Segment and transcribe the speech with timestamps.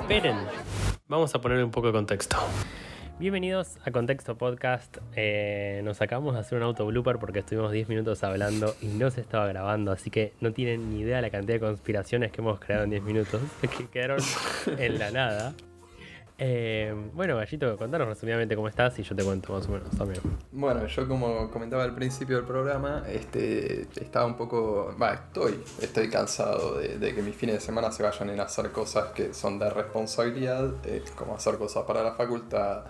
[0.00, 0.36] Esperen,
[1.08, 2.38] vamos a poner un poco de contexto.
[3.18, 4.96] Bienvenidos a Contexto Podcast.
[5.14, 9.10] Eh, nos acabamos de hacer un auto blooper porque estuvimos 10 minutos hablando y no
[9.10, 12.40] se estaba grabando, así que no tienen ni idea de la cantidad de conspiraciones que
[12.40, 14.20] hemos creado en 10 minutos, que quedaron
[14.78, 15.54] en la nada.
[16.42, 20.22] Eh, bueno, Gallito, contanos resumidamente cómo estás y yo te cuento más o menos también.
[20.50, 26.08] Bueno, yo como comentaba al principio del programa, este, estaba un poco, va, estoy, estoy
[26.08, 29.68] cansado de, que mis fines de semana se vayan en hacer cosas que son de
[29.68, 32.84] responsabilidad, eh, como hacer cosas para la facultad,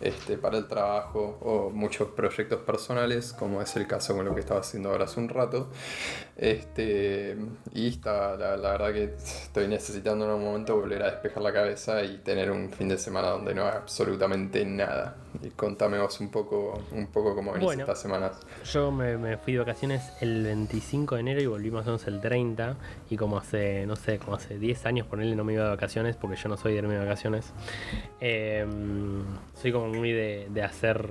[0.00, 4.40] este, para el trabajo o muchos proyectos personales, como es el caso con lo que
[4.40, 5.68] estaba haciendo ahora hace un rato.
[6.36, 7.36] Este,
[7.74, 12.02] y está, la, verdad que estoy necesitando en un momento volver a despejar la cabeza
[12.02, 15.16] y tener un fin de semana donde no haga absolutamente nada.
[15.42, 18.40] Y contame vos un poco, un poco cómo venís estas semanas.
[18.72, 22.76] Yo me, fui de vacaciones el 25 de enero y o menos el 30.
[23.10, 26.16] Y como hace, no sé, como hace 10 años ponerle no me iba de vacaciones
[26.16, 27.52] porque yo no soy de irme de vacaciones.
[28.20, 29.24] Em,
[29.60, 31.08] soy como muy de, hacer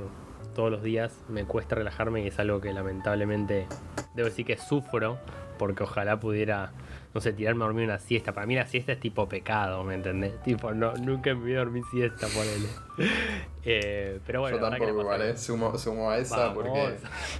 [0.56, 3.68] todos los días, me cuesta relajarme y es algo que lamentablemente
[4.16, 5.18] debo decir que sufro
[5.58, 6.72] porque ojalá pudiera
[7.14, 8.34] no sé, tirarme a dormir una siesta.
[8.34, 10.34] Para mí la siesta es tipo pecado, ¿me entendés?
[10.44, 12.70] Tipo, no, nunca me voy a dormir siesta, ponele.
[13.66, 16.95] Eh, pero bueno, Yo tampoco, vale, sumo, sumo, a esa porque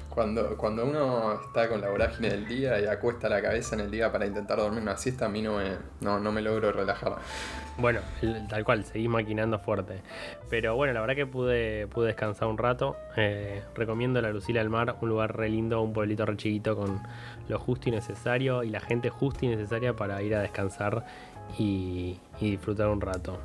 [0.10, 3.90] cuando, cuando uno está con la vorágine del día y acuesta la cabeza en el
[3.90, 7.16] día para intentar dormir una siesta, a mí no me, no, no me logro relajar.
[7.78, 8.02] Bueno,
[8.50, 10.02] tal cual, seguí maquinando fuerte.
[10.50, 12.98] Pero bueno, la verdad que pude, pude descansar un rato.
[13.16, 17.02] Eh, recomiendo la Lucila del Mar, un lugar re lindo, un pueblito re chiquito con
[17.48, 21.06] lo justo y necesario y la gente justa y necesaria para ir a descansar
[21.58, 23.40] y, disfrutar un rato.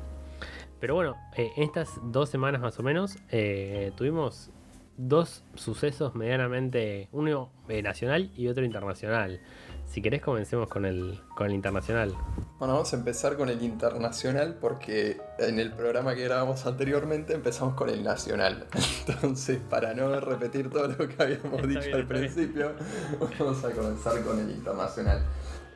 [0.79, 4.51] Pero bueno, eh, en estas dos semanas más o menos eh, tuvimos
[4.97, 7.51] dos sucesos medianamente, uno
[7.83, 9.41] nacional y otro internacional.
[9.85, 12.13] Si querés comencemos con el, con el internacional.
[12.57, 17.75] Bueno, vamos a empezar con el internacional porque en el programa que grabamos anteriormente empezamos
[17.75, 18.65] con el nacional.
[19.07, 22.71] Entonces, para no repetir todo lo que habíamos dicho al principio,
[23.39, 25.21] vamos a comenzar con el internacional.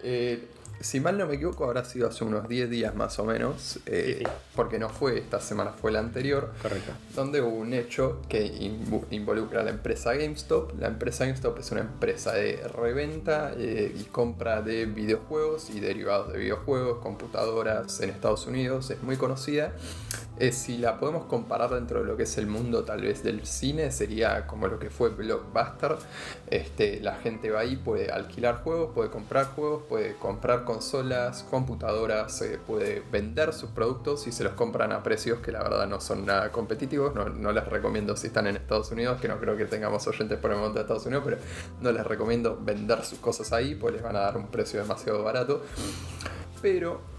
[0.03, 0.47] Eh,
[0.81, 4.23] si mal no me equivoco, habrá sido hace unos 10 días más o menos, eh,
[4.55, 6.93] porque no fue esta semana, fue la anterior, Correcto.
[7.15, 8.45] donde hubo un hecho que
[9.11, 10.79] involucra a la empresa GameStop.
[10.79, 16.31] La empresa GameStop es una empresa de reventa eh, y compra de videojuegos y derivados
[16.31, 19.73] de videojuegos, computadoras en Estados Unidos, es muy conocida.
[20.39, 23.45] Eh, si la podemos comparar dentro de lo que es el mundo tal vez del
[23.45, 25.97] cine, sería como lo que fue Blockbuster.
[26.47, 32.41] Este, la gente va ahí, puede alquilar juegos, puede comprar juegos, puede comprar consolas, computadoras,
[32.65, 36.25] puede vender sus productos y se los compran a precios que la verdad no son
[36.25, 37.13] nada competitivos.
[37.15, 40.51] No, les recomiendo si están en Estados Unidos, que no creo que tengamos oyentes por
[40.51, 41.37] el momento de Estados Unidos, pero
[41.81, 45.21] no les recomiendo vender sus cosas ahí, pues les van a dar un precio demasiado
[45.21, 45.63] barato.
[46.61, 47.18] Pero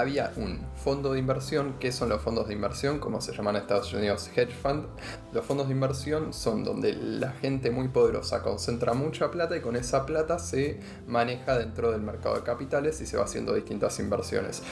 [0.00, 1.76] había un fondo de inversión.
[1.80, 2.98] ¿Qué son los fondos de inversión?
[2.98, 4.86] Como se llaman en Estados Unidos hedge fund.
[5.32, 9.76] Los fondos de inversión son donde la gente muy poderosa concentra mucha plata y con
[9.76, 14.62] esa plata se maneja dentro del mercado de capitales y se va haciendo distintas inversiones.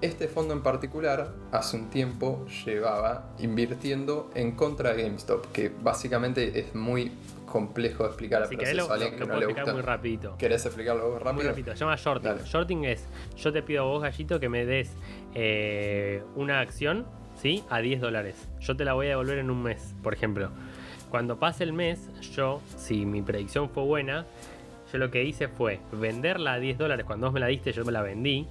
[0.00, 6.58] Este fondo en particular hace un tiempo llevaba invirtiendo en contra de GameStop, que básicamente
[6.58, 7.12] es muy
[7.50, 9.72] complejo de explicar al si proceso lo, alguien que no le gusta.
[9.72, 10.36] muy rapidito.
[10.38, 11.34] ¿Querés explicarlo rápido?
[11.34, 11.72] Muy rápido.
[11.72, 12.44] Se llama shorting.
[12.44, 13.06] Shorting es,
[13.36, 14.92] yo te pido a vos, Gallito, que me des
[15.34, 17.06] eh, una acción,
[17.36, 17.62] ¿sí?
[17.68, 18.48] A 10 dólares.
[18.60, 20.50] Yo te la voy a devolver en un mes, por ejemplo.
[21.10, 24.24] Cuando pase el mes, yo, si mi predicción fue buena,
[24.92, 27.04] yo lo que hice fue venderla a 10 dólares.
[27.04, 28.46] Cuando vos me la diste, yo me la vendí.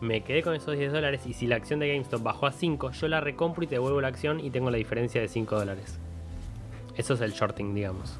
[0.00, 2.92] Me quedé con esos 10 dólares y si la acción de GameStop bajó a 5,
[2.92, 5.98] yo la recompro y te devuelvo la acción y tengo la diferencia de 5 dólares.
[6.96, 8.18] Eso es el shorting, digamos.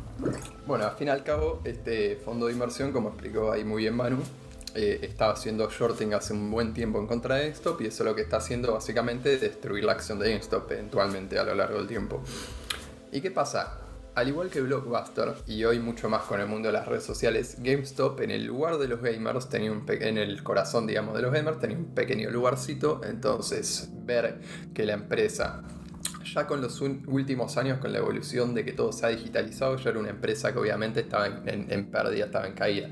[0.67, 3.97] Bueno, al fin y al cabo, este fondo de inversión, como explicó ahí muy bien
[3.97, 4.19] Manu,
[4.75, 8.15] eh, estaba haciendo shorting hace un buen tiempo en contra de GameStop y eso lo
[8.15, 11.87] que está haciendo básicamente es destruir la acción de GameStop eventualmente a lo largo del
[11.87, 12.23] tiempo.
[13.11, 13.79] ¿Y qué pasa?
[14.15, 17.57] Al igual que Blockbuster y hoy mucho más con el mundo de las redes sociales,
[17.61, 21.33] GameStop en el lugar de los gamers tenía un en el corazón digamos de los
[21.33, 24.41] gamers tenía un pequeño lugarcito, entonces ver
[24.75, 25.63] que la empresa
[26.35, 29.91] ya con los últimos años, con la evolución de que todo se ha digitalizado, ya
[29.91, 32.91] era una empresa que obviamente estaba en, pérdida, estaba en caída.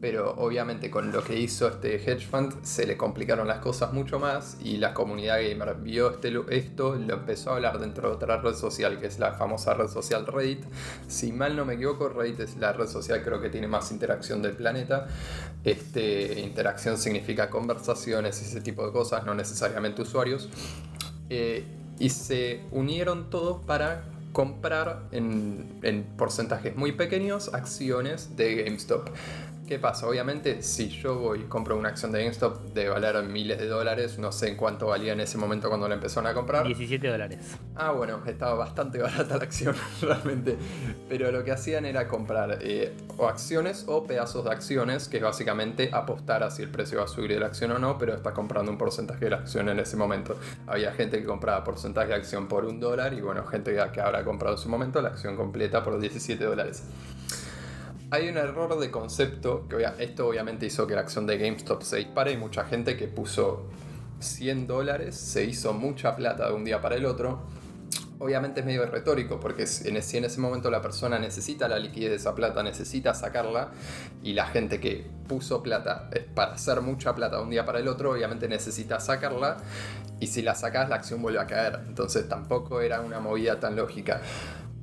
[0.00, 4.18] Pero obviamente con lo que hizo este hedge fund se le complicaron las cosas mucho
[4.18, 8.38] más y la comunidad gamer vio este, esto, lo empezó a hablar dentro de otra
[8.38, 10.64] red social que es la famosa red social Reddit.
[11.06, 14.42] Si mal no me equivoco, Reddit es la red social creo que tiene más interacción
[14.42, 15.06] del planeta.
[15.64, 20.48] Este, interacción significa conversaciones ese tipo de cosas, no necesariamente usuarios.
[21.30, 21.64] Eh,
[22.02, 24.02] y se unieron todos para
[24.32, 29.08] comprar en, porcentajes muy pequeños acciones de GameStop.
[29.72, 30.06] ¿Qué pasa?
[30.06, 34.18] Obviamente, si yo voy y compro una acción de GameStop de valer miles de dólares,
[34.18, 36.66] no sé en cuánto valía en ese momento cuando la empezaron a comprar.
[36.66, 37.38] 17 dólares.
[37.74, 40.58] Ah, bueno, estaba bastante barata la acción realmente.
[41.08, 45.22] Pero lo que hacían era comprar eh, o acciones o pedazos de acciones, que es
[45.22, 48.14] básicamente apostar a si el precio va a subir de la acción o no, pero
[48.14, 50.36] está comprando un porcentaje de la acción en ese momento.
[50.66, 54.22] Había gente que compraba porcentaje de acción por un dólar y bueno, gente que habrá
[54.22, 56.82] comprado en su momento la acción completa por 17 dólares.
[58.12, 61.96] Hay un error de concepto, que esto obviamente hizo que la acción de GameStop se
[61.96, 63.64] dispare y mucha gente que puso
[64.20, 67.40] 100 dólares se hizo mucha plata de un día para el otro.
[68.18, 72.16] Obviamente es medio retórico, porque si en ese momento la persona necesita la liquidez de
[72.16, 73.70] esa plata, necesita sacarla,
[74.22, 77.88] y la gente que puso plata para hacer mucha plata de un día para el
[77.88, 79.56] otro, obviamente necesita sacarla,
[80.20, 81.80] y si la sacas la acción vuelve a caer.
[81.88, 84.20] Entonces tampoco era una movida tan lógica.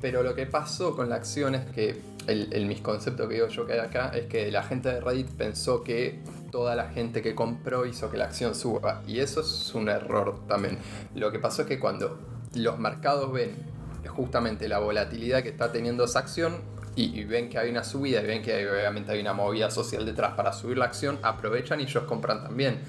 [0.01, 3.73] Pero lo que pasó con la acción es que el, misconcepto que digo yo que
[3.73, 6.19] hay acá es que la gente de Reddit pensó que
[6.51, 9.01] toda la gente que compró hizo que la acción suba.
[9.07, 10.77] Y eso es un error también.
[11.15, 12.19] Lo que pasó es que cuando
[12.53, 13.55] los mercados ven
[14.07, 16.57] justamente la volatilidad que está teniendo esa acción,
[16.99, 20.33] y, ven que hay una subida y ven que obviamente hay una movida social detrás
[20.33, 22.79] para subir la acción, aprovechan y ellos compran también.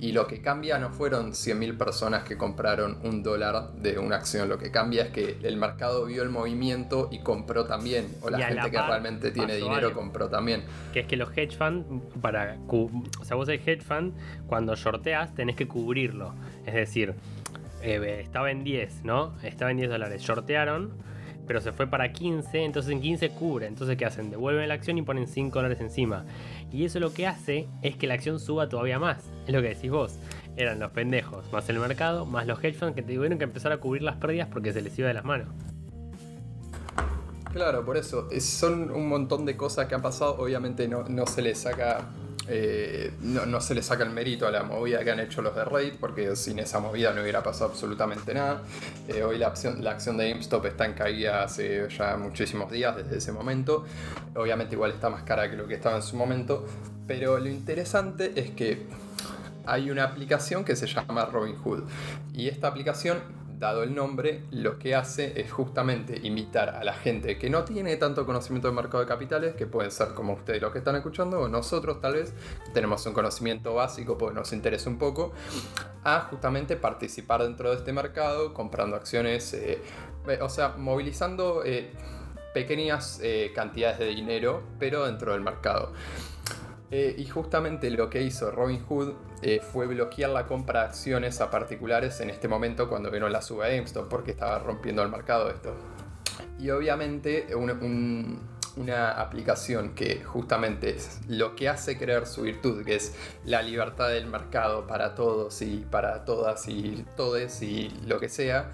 [0.00, 4.48] Y lo que cambia no fueron 100.000 personas que compraron un dólar de una acción,
[4.48, 8.38] lo que cambia es que el mercado vio el movimiento y compró también, o la
[8.38, 10.64] gente que realmente tiene dinero compró también.
[10.92, 11.86] Que es que los hedge funds,
[12.22, 14.14] para, o sea, vos el hedge fund,
[14.46, 16.34] cuando shorteas tenés que cubrirlo.
[16.64, 17.14] Es decir,
[17.82, 19.34] eh, estaba en 10, ¿no?
[19.42, 20.22] Estaba en 10 dólares.
[20.22, 21.10] Shortearon
[21.50, 23.66] pero se fue para 15, entonces en 15 cubre.
[23.66, 24.30] Entonces, ¿qué hacen?
[24.30, 26.24] Devuelven la acción y ponen 5 dólares encima.
[26.70, 29.24] Y eso lo que hace es que la acción suba todavía más.
[29.48, 30.14] Es lo que decís vos.
[30.56, 33.78] Eran los pendejos, más el mercado, más los hedge funds que tuvieron que empezar a
[33.78, 35.48] cubrir las pérdidas porque se les iba de las manos.
[37.52, 38.28] Claro, por eso.
[38.38, 40.36] Son un montón de cosas que han pasado.
[40.38, 42.10] Obviamente no, no se les saca
[42.52, 45.64] eh, no, se le saca el mérito a la movida que han hecho los de
[45.64, 48.62] Raid, porque sin esa movida no hubiera pasado absolutamente nada.
[49.06, 52.96] Eh, hoy la, acción, la acción de GameStop está en caída hace ya muchísimos días
[52.96, 53.84] desde ese momento.
[54.34, 56.66] Obviamente igual está más cara que lo que estaba en su momento,
[57.06, 58.88] pero lo interesante es que
[59.64, 61.84] hay una aplicación que se llama Robinhood
[62.34, 63.18] y esta aplicación
[63.60, 67.96] dado el nombre, lo que hace es justamente invitar a la gente que no tiene
[67.98, 71.40] tanto conocimiento del mercado de capitales, que pueden ser como ustedes los que están escuchando,
[71.40, 72.32] o nosotros tal vez,
[72.72, 75.32] tenemos un conocimiento básico porque nos interesa un poco,
[76.02, 79.78] a justamente participar dentro de este mercado, comprando acciones, eh,
[80.40, 81.92] o sea, movilizando eh,
[82.54, 85.92] pequeñas eh, cantidades de dinero, pero dentro del mercado.
[86.90, 91.48] Eh, y justamente lo que hizo Robinhood eh, fue bloquear la compra de acciones a
[91.48, 95.50] particulares en este momento cuando vino la suba de GameStop porque estaba rompiendo el mercado
[95.50, 95.74] esto.
[96.58, 97.46] Y obviamente
[98.76, 103.14] una aplicación que justamente es lo que hace creer su virtud, que es
[103.44, 108.70] la libertad del mercado para todos y para todas y todes y lo que sea,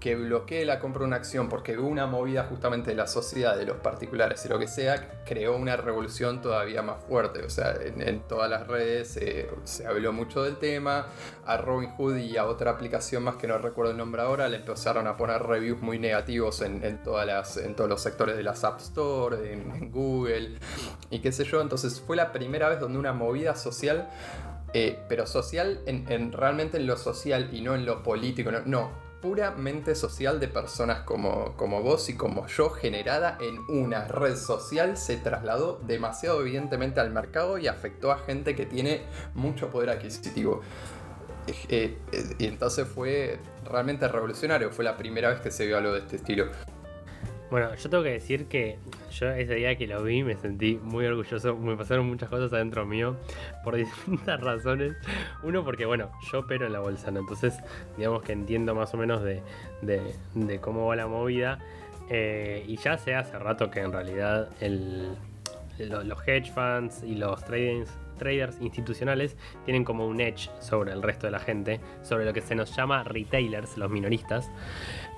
[0.00, 3.66] que bloquee la compra de una acción porque una movida justamente de la sociedad, de
[3.66, 7.42] los particulares y lo que sea, creó una revolución todavía más fuerte.
[7.44, 9.18] O sea, en, todas las redes
[9.64, 11.06] se habló mucho del tema.
[11.44, 15.06] A Robinhood y a otra aplicación más que no recuerdo el nombre ahora, le empezaron
[15.06, 18.80] a poner reviews muy negativos en, todas las, en todos los sectores de las App
[18.80, 20.58] Store, en, Google
[21.10, 21.60] y qué sé yo.
[21.60, 24.08] Entonces fue la primera vez donde una movida social
[24.72, 28.52] eh, pero social en, realmente en lo social y no en lo político.
[28.64, 34.36] no, puramente social de personas como, como vos y como yo, generada en una red
[34.36, 39.02] social, se trasladó demasiado evidentemente al mercado y afectó a gente que tiene
[39.34, 40.60] mucho poder adquisitivo.
[41.68, 45.92] Eh, eh, y entonces fue realmente revolucionario, fue la primera vez que se vio algo
[45.92, 46.46] de este estilo.
[47.50, 48.78] Bueno, yo tengo que decir que
[49.10, 52.86] yo ese día que lo vi me sentí muy orgulloso, me pasaron muchas cosas adentro
[52.86, 53.16] mío
[53.64, 54.94] por distintas razones.
[55.42, 57.08] Uno porque, bueno, yo opero en la bolsa.
[57.08, 57.58] Entonces,
[57.96, 61.58] digamos que entiendo más o menos de, cómo va la movida.
[62.08, 64.48] Eh, y ya sé hace rato que en realidad
[65.78, 71.32] los hedge funds y los traders institucionales tienen como un edge sobre el resto de
[71.32, 74.50] la gente, sobre lo que se nos llama retailers, los minoristas.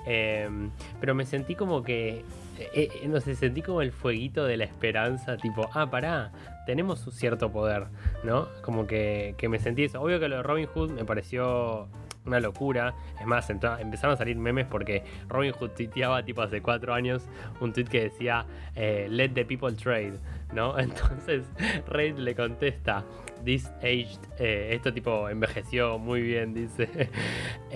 [0.05, 2.23] Em, pero me sentí como que,
[2.59, 6.31] eh, eh, no sé, sentí como el fueguito de la esperanza, tipo, ah, pará,
[6.65, 7.85] tenemos un cierto poder,
[8.23, 8.47] ¿no?
[8.61, 10.01] Como que, me sentí eso.
[10.01, 11.87] Obvio que lo de Robin Hood me pareció
[12.25, 12.93] una locura.
[13.19, 17.27] Es más, empezaron a salir memes porque Robin Hood tuiteaba tipo hace cuatro años
[17.59, 20.13] un tweet que decía eh, Let the people trade,
[20.53, 20.77] ¿no?
[20.83, 21.45] Entonces
[21.87, 23.03] Reid le contesta
[23.43, 26.89] This aged, eh, esto tipo envejeció muy bien, dice.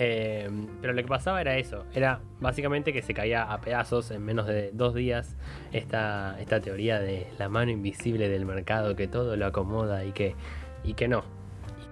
[0.00, 0.48] Eh,
[0.80, 4.46] pero lo que pasaba era eso, era básicamente que se caía a pedazos en menos
[4.46, 5.36] de dos días
[5.72, 10.36] esta, esta teoría de la mano invisible del mercado que todo lo acomoda y que,
[10.84, 11.24] y que no,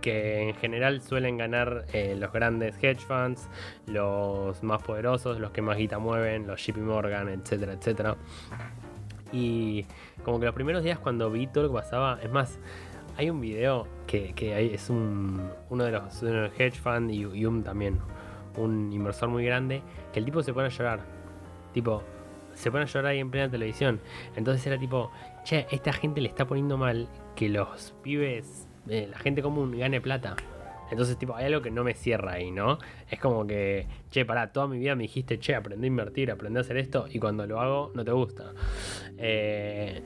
[0.06, 3.48] que en general suelen ganar eh, los grandes hedge funds,
[3.88, 8.16] los más poderosos, los que más guita mueven, los JP Morgan, etcétera, etcétera.
[9.32, 9.84] Y
[10.22, 12.60] como que los primeros días cuando vi todo lo que pasaba, es más,
[13.16, 14.32] hay un video que,
[14.72, 17.98] es un, uno de los, hedge funds y, y, un también,
[18.56, 19.82] un inversor muy grande,
[20.12, 21.00] que el tipo se pone a llorar.
[21.74, 22.04] Tipo,
[22.54, 23.98] se pone a llorar ahí en plena televisión.
[24.36, 25.10] Entonces era tipo,
[25.42, 30.00] che, esta gente le está poniendo mal que los pibes eh, la gente común gane
[30.00, 30.36] plata.
[30.90, 32.78] Entonces, tipo, hay algo que no me cierra ahí, ¿no?
[33.10, 36.58] Es como que, che, pará, toda mi vida me dijiste, che, aprendí a invertir, aprendí
[36.58, 38.52] a hacer esto, y cuando lo hago, no te gusta.
[39.18, 40.02] Eh,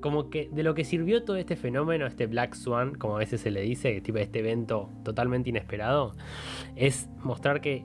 [0.00, 3.40] como que de lo que sirvió todo este fenómeno, este Black Swan, como a veces
[3.40, 6.14] se le dice, tipo este evento totalmente inesperado,
[6.76, 7.84] es mostrar que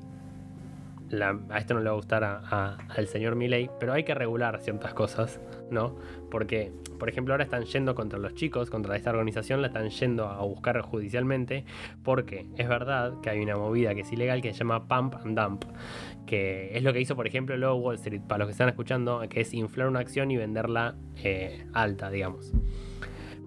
[1.21, 4.93] a esto no le va a gustar al señor Milley, pero hay que regular ciertas
[4.93, 5.39] cosas,
[5.69, 5.95] ¿no?
[6.31, 10.27] Porque, por ejemplo, ahora están yendo contra los chicos, contra esta organización, la están yendo
[10.27, 11.65] a buscar judicialmente,
[12.03, 15.39] porque es verdad que hay una movida que es ilegal que se llama Pump and
[15.39, 15.65] Dump,
[16.25, 19.21] que es lo que hizo, por ejemplo, luego Wall Street, para los que están escuchando,
[19.29, 22.53] que es inflar una acción y venderla eh, alta, digamos.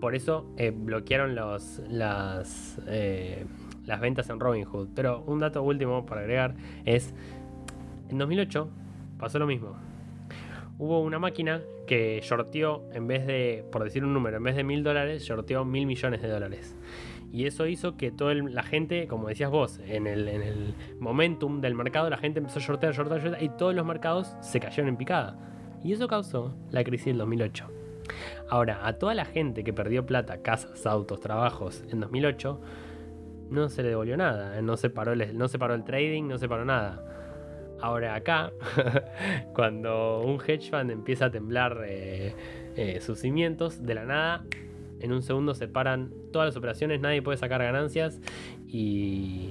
[0.01, 1.81] Por eso eh, bloquearon las,
[2.87, 3.47] eh,
[3.87, 4.89] las ventas en Robinhood.
[4.95, 6.55] Pero un dato último para agregar
[6.85, 7.15] es
[8.09, 8.69] en 2008
[9.19, 9.77] pasó lo mismo.
[10.79, 14.65] Hubo una máquina que shorteó, en vez de, por decir un número, en vez de
[14.65, 16.77] mil dólares, shorteó mil millones de dólares.
[17.33, 22.11] Y eso hizo que toda la gente, como decías vos, en el, momentum del mercado,
[22.11, 25.39] la gente empezó a shortear, shortear, shortear, y todos los mercados se cayeron en picada.
[25.83, 27.67] Y eso causó la crisis del 2008.
[28.49, 32.61] Ahora, a toda la gente que perdió plata, casas, autos, trabajos en 2008,
[33.51, 34.61] no se le devolvió nada.
[34.63, 37.16] No se paró el, no se paró el trading, no se paró nada.
[37.87, 38.50] Ahora acá,
[39.55, 42.35] cuando un hedge fund empieza a temblar eh,
[42.75, 44.45] eh, sus cimientos, de la nada,
[44.99, 48.19] en un segundo se paran todas las operaciones, nadie puede sacar ganancias
[48.66, 49.50] y,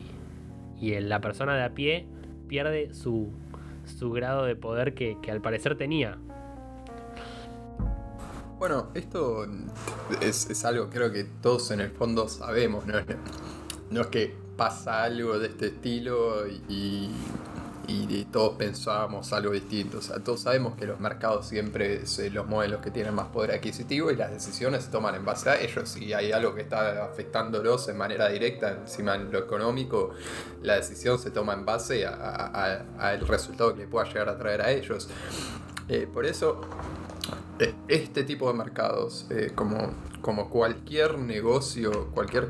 [0.82, 2.08] y la persona de a pie
[2.50, 3.32] pierde su,
[3.86, 6.18] su grado de poder que, al parecer tenía.
[8.60, 9.48] Bueno, esto
[10.20, 12.96] es, es, algo creo que todos en el fondo sabemos, ¿no?
[13.92, 17.12] No es que pasa algo de este estilo y
[17.88, 20.00] y todos pensábamos algo distinto.
[20.24, 24.12] Todos sabemos que los mercados siempre se los mueven los que tienen más poder adquisitivo
[24.12, 25.90] y las decisiones se toman en base a ellos.
[25.90, 30.12] Si hay algo que está afectándolos en manera directa, encima en lo económico,
[30.62, 34.72] la decisión se toma en base al resultado que le pueda llegar a traer a
[34.72, 35.10] ellos.
[35.88, 36.62] Eh, por eso,
[37.60, 42.50] eh, este tipo de mercados, eh, como, como cualquier negocio, cualquier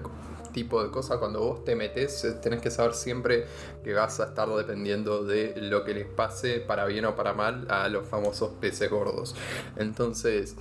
[0.56, 3.46] tipo de cosas, cuando vos te metes, eh, tenés que saber siempre
[3.84, 7.68] que vas a estar dependiendo de lo que les pase, para bien o para mal,
[7.70, 9.36] a los famosos peces gordos.
[9.76, 10.56] Entonces,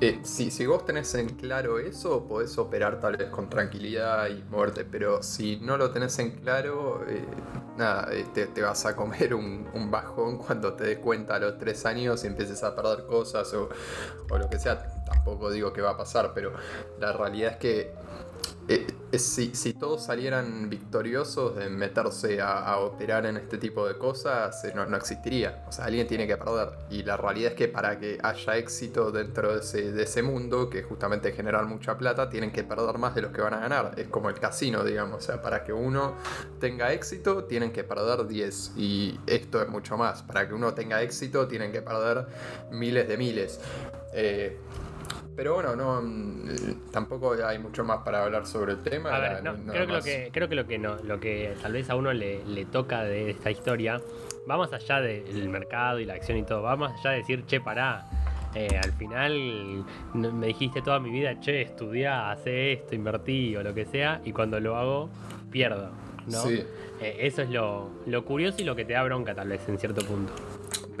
[0.00, 4.86] eh, si, vos tenés en claro eso, podés operar tal vez con tranquilidad y muerte,
[4.90, 7.22] pero si no lo tenés en claro, eh,
[7.76, 12.24] nada, te, vas a comer un, bajón cuando te des cuenta a los tres años
[12.24, 13.68] y empieces a perder cosas o,
[14.30, 14.82] o lo que sea.
[15.04, 16.52] Tampoco digo que va a pasar, pero
[16.98, 17.92] la realidad es que
[18.72, 24.64] eh, si, si, todos salieran victoriosos de meterse a, operar en este tipo de cosas,
[24.64, 25.64] eh, no, existiría.
[25.66, 26.78] O sea, alguien tiene que perder.
[26.88, 30.70] Y la realidad es que para que haya éxito dentro de ese, de ese mundo,
[30.70, 33.94] que justamente generar mucha plata, tienen que perder más de los que van a ganar.
[33.96, 35.16] Es como el casino, digamos.
[35.16, 36.14] O sea, para que uno
[36.60, 38.74] tenga éxito, tienen que perder 10.
[38.76, 40.22] Y esto es mucho más.
[40.22, 42.24] Para que uno tenga éxito, tienen que perder
[42.70, 43.58] miles de miles.
[44.12, 44.60] Eh,
[45.40, 49.08] pero bueno, no mm, tampoco hay mucho más para hablar sobre el tema.
[49.40, 52.12] creo, que lo que, creo que lo que no, lo que tal vez a uno
[52.12, 54.02] le, toca de esta historia,
[54.46, 58.04] vamos allá del mercado y la acción y todo, vamos allá de decir, che, pará.
[58.54, 59.82] Eh, al final
[60.12, 64.32] me dijiste toda mi vida, che, estudia, hace esto, invertí o lo que sea, y
[64.32, 65.08] cuando lo hago,
[65.50, 65.90] pierdo.
[66.26, 66.50] ¿no?
[66.50, 69.78] Eh, eso es lo, lo curioso y lo que te da bronca, tal vez, en
[69.78, 70.34] cierto punto.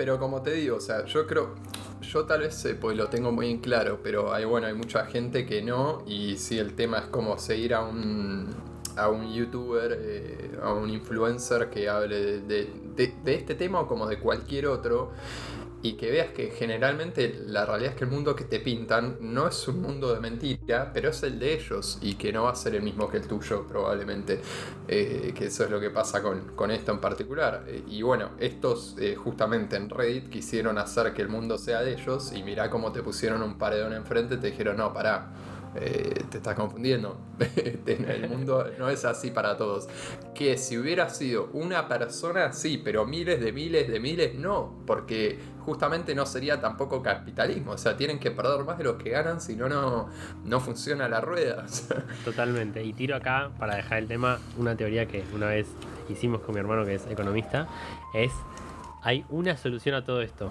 [0.00, 1.56] Pero como te digo, o sea, yo creo,
[2.00, 5.44] yo tal vez pues lo tengo muy en claro, pero hay, bueno, hay mucha gente
[5.44, 6.02] que no.
[6.06, 8.48] Y si el tema es como seguir a un,
[8.96, 12.70] a un youtuber, eh, a un influencer que hable de,
[13.26, 15.10] este tema o como de cualquier otro.
[15.82, 19.48] Y que veas que generalmente la realidad es que el mundo que te pintan no
[19.48, 22.54] es un mundo de mentira, pero es el de ellos y que no va a
[22.54, 24.40] ser el mismo que el tuyo probablemente,
[24.88, 27.64] eh, que eso es lo que pasa con, esto en particular.
[27.66, 31.94] Eh, y bueno, estos eh, justamente en Reddit quisieron hacer que el mundo sea de
[31.94, 35.32] ellos y mirá cómo te pusieron un paredón enfrente, te dijeron, no, pará
[35.76, 37.18] eh, te estás confundiendo.
[37.86, 39.88] el mundo no es así para todos.
[40.34, 44.82] Que si hubiera sido una persona, sí, pero miles de miles de miles, no.
[44.86, 47.72] Porque justamente no sería tampoco capitalismo.
[47.72, 50.08] O sea, tienen que perder más de los que ganan, si no,
[50.44, 51.66] no funciona la rueda.
[52.24, 52.82] Totalmente.
[52.82, 55.68] Y tiro acá, para dejar el tema, una teoría que una vez
[56.08, 57.68] hicimos con mi hermano que es economista,
[58.14, 58.32] es,
[59.02, 60.50] hay una solución a todo esto.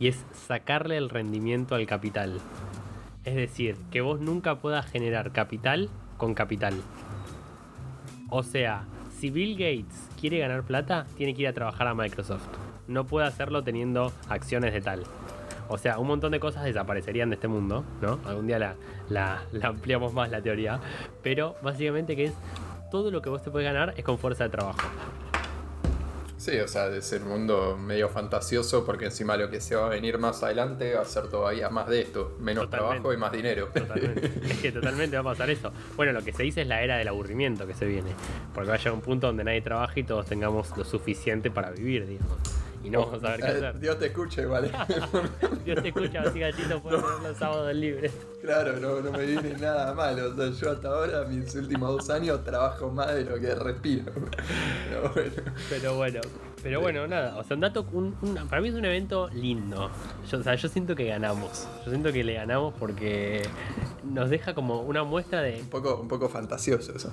[0.00, 2.40] Y es sacarle el rendimiento al capital.
[3.24, 6.74] Es decir, que vos nunca puedas generar capital con capital.
[8.30, 8.84] O sea,
[9.18, 12.46] si Bill Gates quiere ganar plata, tiene que ir a trabajar a Microsoft.
[12.86, 15.02] No puede hacerlo teniendo acciones de tal.
[15.68, 18.18] O sea, un montón de cosas desaparecerían de este mundo, ¿no?
[18.24, 18.76] Algún día la,
[19.08, 20.80] la ampliamos más la teoría.
[21.22, 22.34] Pero básicamente que es
[22.90, 24.78] todo lo que vos te puedes ganar es con fuerza de trabajo.
[26.38, 29.88] Sí, o sea, de un mundo medio fantasioso porque encima lo que se va a
[29.88, 33.68] venir más adelante va a ser todavía más de esto, menos trabajo y más dinero.
[33.74, 34.32] Totalmente.
[34.48, 35.72] es que totalmente va a pasar eso.
[35.96, 38.12] Bueno, lo que se dice es la era del aburrimiento que se viene,
[38.54, 41.70] porque va a llegar un punto donde nadie trabaje y todos tengamos lo suficiente para
[41.70, 42.38] vivir, digamos
[42.84, 43.80] y no vamos a ver qué hacer.
[43.80, 44.70] Dios te escuche, vale.
[45.64, 48.12] Dios te escucha, así gatito puedes tener los sábados libres.
[48.40, 50.18] Claro, no, no me viene nada mal.
[50.20, 54.12] O sea, yo hasta ahora, mis últimos dos años, trabajo más de lo que respiro.
[54.88, 55.32] Pero bueno.
[55.68, 56.20] Pero bueno,
[56.62, 58.14] pero bueno, nada, o sea, un dato, un,
[58.48, 59.90] para mí es un evento lindo.
[60.30, 61.68] Yo, o sea, yo siento que ganamos.
[61.84, 63.42] Yo siento que le ganamos porque
[64.04, 65.60] nos deja como una muestra de.
[65.60, 67.12] Un poco, un poco fantasioso eso.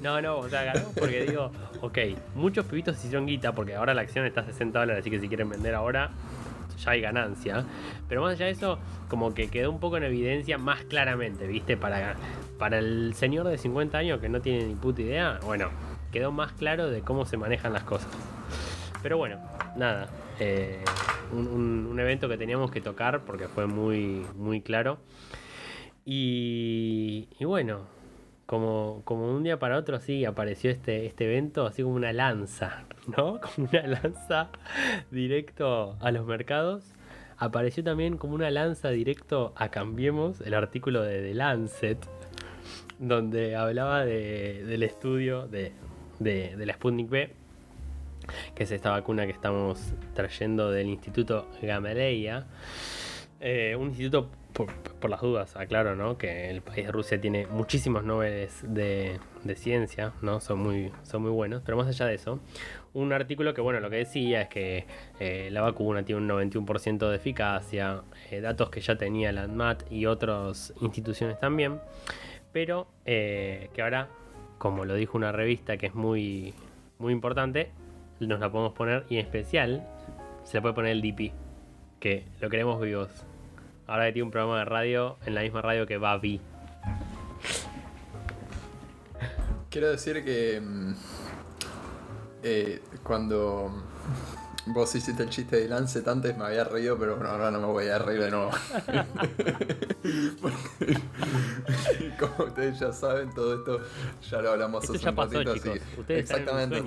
[0.00, 1.98] No, no, o sea, ganamos porque digo, ok,
[2.34, 5.28] muchos pibitos hicieron guita porque ahora la acción está a 60 dólares, así que si
[5.28, 6.10] quieren vender ahora,
[6.78, 7.64] ya hay ganancia.
[8.08, 11.76] Pero más allá de eso, como que quedó un poco en evidencia más claramente, ¿viste?
[11.76, 12.16] Para,
[12.58, 15.70] para el señor de 50 años que no tiene ni puta idea, bueno,
[16.10, 18.10] quedó más claro de cómo se manejan las cosas.
[19.02, 19.38] Pero bueno,
[19.76, 20.08] nada.
[20.38, 20.82] Eh,
[21.32, 24.98] un, evento que teníamos que tocar porque fue muy, muy claro.
[26.04, 27.86] Y, bueno,
[28.46, 32.84] como, como un día para otro así apareció este, este evento, así como una lanza,
[33.16, 33.40] ¿no?
[33.56, 34.50] Como una lanza
[35.10, 36.94] directo a los mercados.
[37.38, 41.98] Apareció también como una lanza directo a Cambiemos, el artículo de The Lancet,
[43.00, 45.72] donde hablaba del estudio de,
[46.20, 47.41] de la Sputnik B
[48.54, 52.46] que es esta vacuna que estamos trayendo del Instituto Gamaleya.
[53.44, 56.16] Eh, un instituto, por, las dudas, aclaro, ¿no?
[56.16, 59.18] Que el país de Rusia tiene muchísimos noveles de,
[59.56, 60.38] ciencia, ¿no?
[60.40, 61.60] Son muy, son muy buenos.
[61.64, 62.38] Pero más allá de eso,
[62.92, 64.86] un artículo que, bueno, lo que decía es que
[65.18, 69.90] eh, la vacuna tiene un 91% de eficacia, eh, datos que ya tenía la ANMAT
[69.90, 71.80] y otras instituciones también,
[72.52, 74.08] pero que ahora,
[74.58, 76.54] como lo dijo una revista que es muy,
[76.98, 77.72] muy importante,
[78.26, 79.86] nos la podemos poner y en especial
[80.44, 81.32] se le puede poner el DP,
[82.00, 83.08] que lo queremos vivos.
[83.86, 86.40] Ahora que tiene un programa de radio en la misma radio que va Vi.
[89.70, 90.94] Quiero decir que mm,
[92.42, 93.72] eh, cuando
[94.66, 97.66] Vos hiciste el chiste de Lancet antes, me había reído, pero bueno, ahora no me
[97.66, 98.52] voy a reír de nuevo.
[102.20, 103.80] como ustedes ya saben, todo esto
[104.30, 105.70] ya lo hablamos hace un ratito así.
[106.08, 106.80] Exactamente.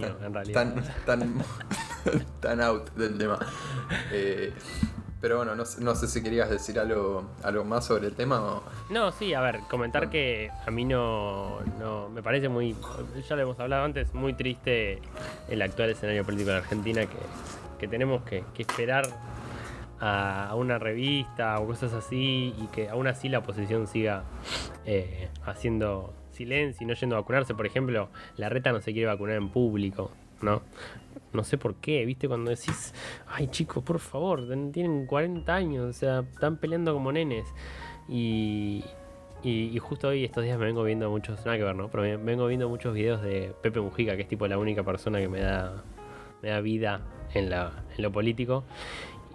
[0.43, 1.43] Están tan,
[2.39, 3.39] tan, out del tema.
[4.11, 4.53] Eh,
[5.19, 8.63] pero bueno, no, no, sé si querías decir algo, algo más sobre el tema o...
[8.91, 12.75] No, sí, a ver, comentar que a mí no, no, me parece muy,
[13.27, 15.01] ya lo hemos hablado antes, muy triste
[15.49, 17.17] el actual escenario político de Argentina que
[17.77, 19.05] que tenemos que, esperar
[19.99, 24.23] a, una revista o cosas así y que aún así la oposición siga
[24.85, 27.55] eh, haciendo silencio y no yendo a vacunarse.
[27.55, 30.11] Por ejemplo, la reta no se quiere vacunar en público,
[30.41, 30.61] ¿no?
[31.33, 32.27] No sé por qué, ¿viste?
[32.27, 32.93] Cuando decís,
[33.27, 37.47] ay chicos, por favor, tienen 40 años, o sea, están peleando como nenes.
[38.07, 38.83] Y,
[39.43, 41.89] y, justo hoy, estos días, me vengo viendo muchos, nada que ver, ¿no?
[41.89, 45.19] Pero me vengo viendo muchos videos de Pepe Mujica, que es tipo la única persona
[45.19, 45.83] que me da,
[46.41, 47.01] me da vida
[47.35, 47.49] en,
[47.97, 48.63] lo político.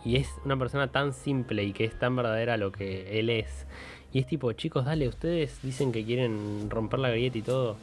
[0.04, 3.66] Y es una persona tan simple y que es tan verdadera lo que él es.
[4.12, 7.76] Y es tipo, chicos, dale, ustedes dicen que quieren romper la grieta y todo.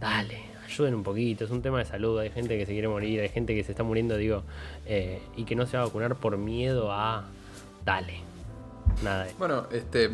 [0.00, 1.44] Dale, ayuden un poquito.
[1.44, 2.18] Es un tema de salud.
[2.18, 4.42] Hay gente que se quiere morir, hay gente que se está muriendo, digo,
[4.86, 7.24] eh, y que no se va a vacunar por miedo a.
[7.84, 8.20] Dale.
[9.02, 9.26] Nada.
[9.38, 10.10] Bueno, este.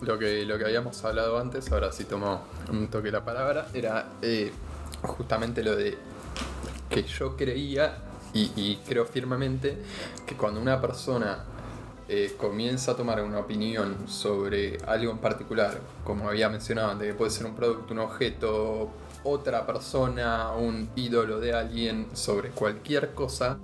[0.00, 4.10] Lo que, lo que habíamos hablado antes, ahora sí tomó un toque la palabra, era
[4.22, 4.52] eh,
[5.02, 5.98] justamente lo de
[6.88, 7.96] que yo creía
[8.34, 9.76] y, creo firmemente
[10.26, 11.44] que cuando una persona
[12.08, 17.14] eh, comienza a tomar una opinión sobre algo en particular, como había mencionado antes, que
[17.14, 18.90] puede ser un producto, un objeto,
[19.24, 23.58] otra persona, un ídolo de alguien sobre cualquier cosa,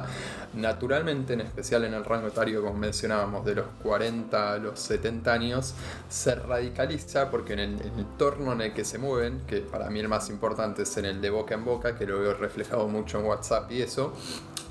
[0.55, 5.33] naturalmente, en especial en el rango etario, como mencionábamos, de los 40 a los 70
[5.33, 5.75] años,
[6.09, 10.09] se radicaliza porque en el, entorno en el que se mueven, que para mí el
[10.09, 13.27] más importante es en el de boca en boca, que lo veo reflejado mucho en
[13.27, 14.13] WhatsApp y eso,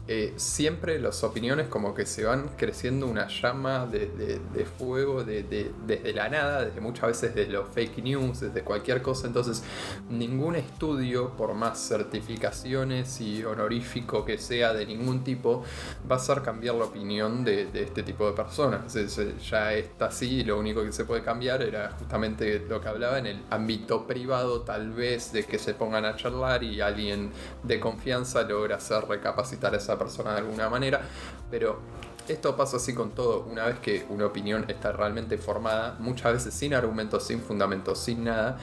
[0.05, 6.27] eh, siempre las opiniones como que se van creciendo una llama de, fuego desde la
[6.27, 9.27] nada, desde muchas veces desde los fake news, desde cualquier cosa.
[9.27, 9.63] Entonces,
[10.09, 15.63] ningún estudio, por más certificaciones y honorífico que sea de ningún tipo,
[16.09, 18.93] va a hacer cambiar la opinión de, este tipo de personas.
[19.49, 23.27] ya está así, lo único que se puede cambiar era justamente lo que hablaba en
[23.27, 27.31] el ámbito privado, tal vez de que se pongan a charlar y alguien
[27.63, 31.01] de confianza logra hacer recapacitar esa persona de alguna manera,
[31.49, 31.79] pero
[32.27, 33.41] esto pasa así con todo.
[33.41, 38.23] Una vez que una opinión está realmente formada, muchas veces sin argumentos, sin fundamentos, sin
[38.23, 38.57] nada,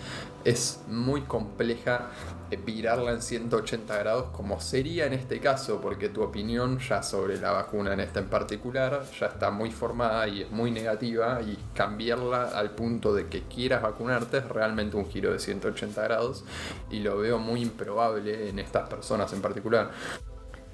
[0.45, 2.09] es muy compleja
[2.64, 7.53] virarla en 180 grados, como sería en este caso, porque tu opinión ya sobre la
[7.53, 12.45] vacuna en esta en particular ya está muy formada y es muy negativa, y cambiarla
[12.49, 16.45] al punto de que quieras vacunarte es realmente un giro de 180 grados,
[16.90, 19.90] y lo veo muy improbable en estas personas en particular.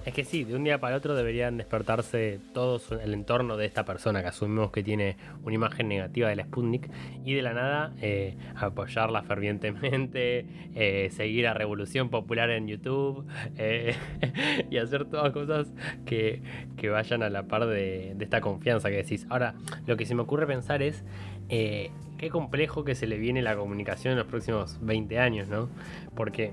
[0.06, 3.84] Es que sí, de un día para otro deberían despertarse todos el entorno de esta
[3.84, 6.88] persona que asumimos que tiene una imagen negativa de la Sputnik
[7.24, 13.26] y de la nada eh, apoyarla fervientemente, eh, seguir a Revolución Popular en YouTube
[13.58, 13.96] eh,
[14.70, 15.72] y hacer todas cosas
[16.04, 16.40] que,
[16.88, 19.26] vayan a la par de, de, esta confianza que decís.
[19.28, 19.56] Ahora,
[19.88, 21.04] lo que se me ocurre pensar es
[21.48, 25.68] qué complejo que se le viene la comunicación en los próximos 20 años, ¿no?
[26.14, 26.52] Porque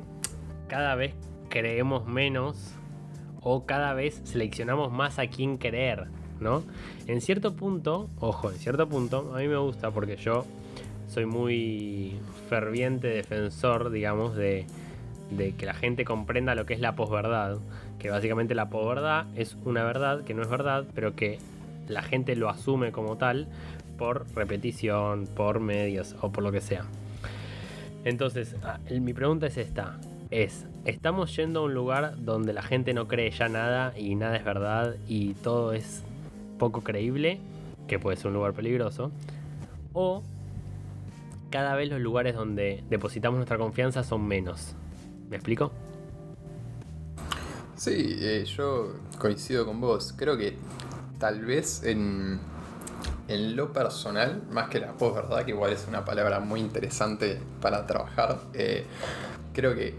[0.67, 1.13] cada vez
[1.49, 2.79] creemos menos
[3.43, 6.07] o cada vez seleccionamos más a quién querer,
[6.39, 6.63] ¿no?
[7.07, 10.45] En cierto punto, ojo, en cierto punto, a mí me gusta porque yo
[11.07, 12.15] soy muy
[12.49, 14.65] ferviente defensor, digamos, de,
[15.57, 17.57] que la gente comprenda lo que es la posverdad.
[17.99, 21.39] Que básicamente la posverdad es una verdad que no es verdad, pero que
[21.87, 23.47] la gente lo asume como tal
[23.97, 26.85] por repetición, por medios o por lo que sea.
[28.05, 28.55] Entonces,
[28.89, 29.97] mi pregunta es esta
[30.33, 34.35] es, estamos yendo a un lugar donde la gente no cree ya nada y nada
[34.35, 36.03] es verdad y todo es
[36.57, 37.39] poco creíble,
[37.87, 39.11] que puede ser un lugar peligroso,
[39.93, 40.23] o
[41.51, 44.73] cada vez los lugares donde depositamos nuestra confianza son menos.
[45.29, 45.71] ¿Me explico?
[47.75, 50.15] Sí, eh, yo coincido con vos.
[50.17, 50.57] Creo que
[51.19, 52.39] tal vez en,
[53.27, 55.45] en lo personal, más que la voz, ¿verdad?
[55.45, 58.39] Que igual es una palabra muy interesante para trabajar.
[58.53, 58.85] Eh,
[59.53, 59.95] creo que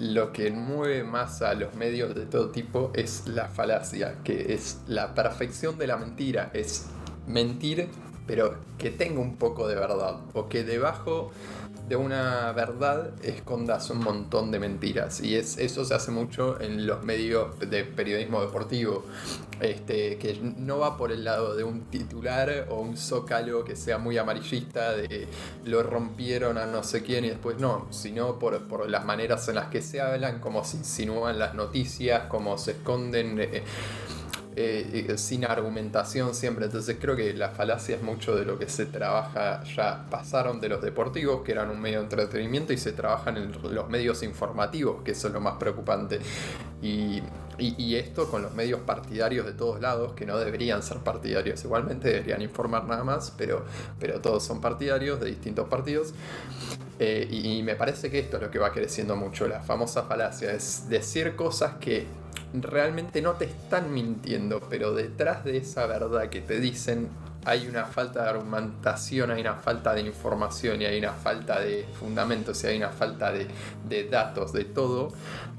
[0.00, 4.80] lo que mueve más a los medios de todo tipo es la falacia, que es
[4.88, 6.86] la perfección de la mentira, es
[7.26, 7.88] mentir
[8.30, 11.32] pero que tenga un poco de verdad, o que debajo
[11.90, 15.20] de una verdad escondas un montón de mentiras.
[15.20, 19.04] Y es, eso se hace mucho en los medios de periodismo deportivo,
[19.60, 23.98] este, que no va por el lado de un titular o un zócalo que sea
[23.98, 25.26] muy amarillista, de
[25.64, 29.56] lo rompieron a no sé quién y después no, sino por, por las maneras en
[29.56, 33.40] las que se hablan, cómo se insinúan las noticias, cómo se esconden.
[33.40, 33.64] Eh,
[34.56, 36.66] eh, sin argumentación siempre.
[36.66, 40.68] Entonces creo que la falacia es mucho de lo que se trabaja, ya pasaron de
[40.68, 45.02] los deportivos, que eran un medio de entretenimiento, y se trabajan en los medios informativos,
[45.04, 46.20] que eso es lo más preocupante.
[46.82, 47.22] Y,
[47.94, 52.40] esto con los medios partidarios de todos lados, que no deberían ser partidarios, igualmente deberían
[52.40, 53.66] informar nada más, pero,
[53.98, 56.14] pero todos son partidarios de distintos partidos.
[57.02, 60.52] Eh, y me parece que esto es lo que va creciendo mucho, la famosa falacia,
[60.52, 62.06] es decir cosas que
[62.52, 67.08] realmente no te están mintiendo, pero detrás de esa verdad que te dicen
[67.44, 71.86] hay una falta de argumentación, hay una falta de información y hay una falta de
[71.98, 75.08] fundamentos y hay una falta de, datos, de todo,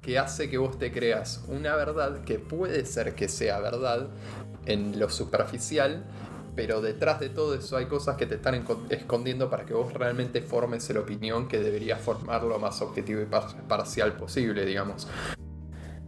[0.02, 4.08] que hace que vos te creas una verdad que puede ser que sea verdad
[4.68, 6.04] en lo superficial,
[6.56, 10.42] pero detrás de todo eso hay cosas que te están escondiendo para que vos realmente
[10.42, 13.26] formes la opinión que deberías formar lo más objetivo y
[13.68, 15.08] parcial posible, digamos.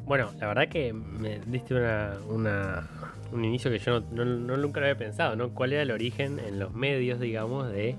[0.06, 2.90] Bueno, la verdad que me diste una,
[3.32, 5.54] un inicio que yo no, nunca lo había pensado, ¿no?
[5.54, 7.96] ¿Cuál era el origen en los medios, digamos, de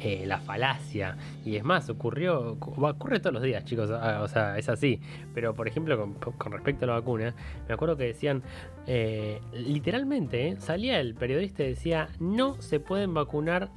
[0.00, 1.16] eh, la falacia?
[1.44, 5.00] Y es más, ocurrió, ocurre todos los días, chicos, ah, o sea, es así.
[5.34, 7.34] Pero, por ejemplo, con, respecto a la vacuna,
[7.68, 8.42] me acuerdo que decían,
[8.86, 13.70] eh, literalmente, eh, salía el periodista y decía, no se pueden vacunar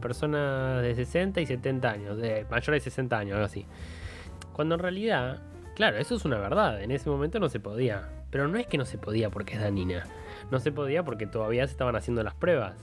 [0.00, 3.66] personas de 60 y 70 años, de mayores de 60 años, algo así.
[4.52, 5.40] Cuando en realidad
[5.80, 6.82] Claro, eso es una verdad.
[6.82, 8.10] En ese momento no se podía.
[8.30, 10.04] Pero no es que no se podía porque es danina.
[10.50, 12.74] No se podía porque todavía se estaban haciendo las pruebas.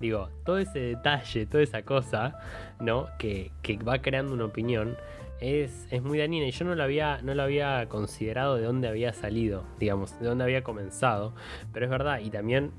[0.00, 2.38] Digo, todo ese detalle, toda esa cosa,
[2.80, 3.08] ¿no?
[3.18, 4.96] Que, que va creando una opinión
[5.40, 9.12] es, es, muy dañina y yo no lo, había, no había considerado de dónde había
[9.12, 11.34] salido, digamos, de dónde había comenzado.
[11.72, 12.70] Pero es verdad, y también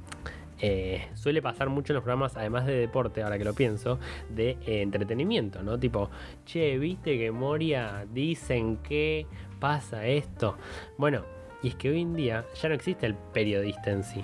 [0.61, 3.99] eh, suele pasar mucho en los programas, además de deporte, ahora que lo pienso,
[4.29, 5.77] de eh, entretenimiento, ¿no?
[5.77, 6.09] Tipo,
[6.45, 9.27] che, viste que Moria dicen que
[9.59, 10.57] pasa esto.
[10.97, 11.23] Bueno,
[11.61, 14.23] y es que hoy en día ya no existe el periodista en sí.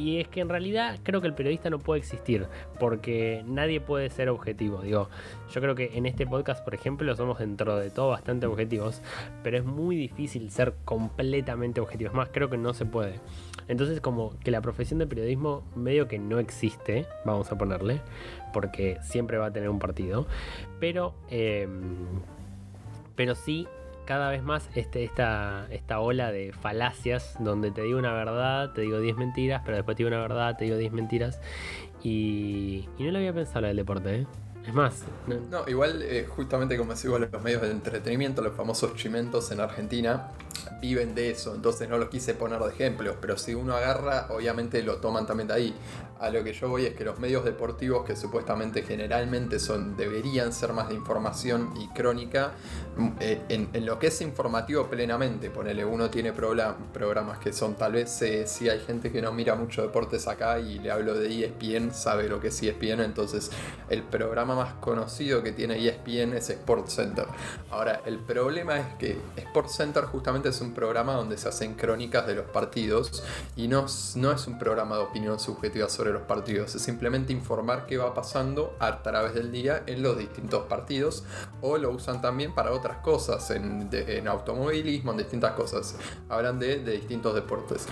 [0.00, 2.46] Y es que en realidad creo que el periodista no puede existir,
[2.78, 4.80] porque nadie puede ser objetivo.
[4.80, 5.10] Digo,
[5.52, 9.02] yo creo que en este podcast, por ejemplo, somos dentro de todo bastante objetivos,
[9.42, 12.14] pero es muy difícil ser completamente objetivos.
[12.14, 13.20] Más, creo que no se puede.
[13.68, 18.00] Entonces, como que la profesión de periodismo medio que no existe, vamos a ponerle,
[18.54, 20.26] porque siempre va a tener un partido,
[20.80, 21.68] pero, eh,
[23.16, 23.68] pero sí
[24.04, 28.82] cada vez más este, esta, esta ola de falacias donde te digo una verdad, te
[28.82, 31.40] digo 10 mentiras, pero después te digo una verdad, te digo 10 mentiras.
[32.02, 34.26] Y, y no lo había pensado la del deporte, ¿eh?
[34.66, 35.04] Es más.
[35.50, 40.28] No, igual, eh, justamente como decís los medios de entretenimiento, los famosos chimentos en Argentina,
[40.80, 41.54] viven de eso.
[41.54, 43.16] Entonces no los quise poner de ejemplo.
[43.20, 45.74] Pero si uno agarra, obviamente lo toman también de ahí.
[46.20, 50.52] A lo que yo voy es que los medios deportivos, que supuestamente generalmente son, deberían
[50.52, 52.52] ser más de información y crónica,
[52.96, 57.92] mm, eh, en, lo que es informativo plenamente, ponele, uno tiene programas que son tal
[57.92, 61.94] vez, si hay gente que no mira mucho deportes acá y le hablo de ESPN,
[61.94, 63.50] sabe lo que es ESPN, entonces
[63.88, 67.24] el programa más conocido que tiene ESPN es Sports Center.
[67.70, 72.26] Ahora, el problema es que Sports Center justamente es un programa donde se hacen crónicas
[72.26, 73.22] de los partidos
[73.56, 73.86] y no,
[74.16, 78.14] no es un programa de opinión subjetiva sobre los partidos, es simplemente informar qué va
[78.14, 81.24] pasando a través del día en los distintos partidos
[81.60, 85.96] o lo usan también para otras cosas, en, automovilismo, en distintas cosas.
[86.28, 87.86] Hablan de, de distintos deportes.